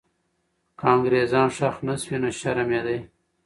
که 0.77 0.85
انګریزان 0.93 1.47
ښخ 1.57 1.75
نه 1.87 1.95
سوي، 2.01 2.17
نو 2.21 2.29
شرم 2.39 2.69
یې 2.75 2.81
دی. 2.87 2.99